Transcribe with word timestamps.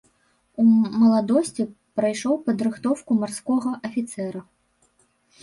У 0.61 0.63
маладосці 1.01 1.65
прайшоў 1.99 2.33
падрыхтоўку 2.47 3.11
марскога 3.21 3.69
афіцэра. 3.91 4.39